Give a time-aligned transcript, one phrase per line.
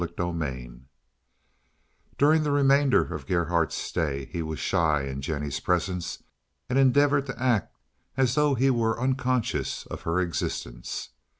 [0.03, 0.81] CHAPTER XVI
[2.17, 6.23] During the remainder of Gerhardt's stay he was shy in Jennie's presence
[6.67, 7.77] and endeavored to act
[8.17, 11.09] as though he were unconscious of her existence.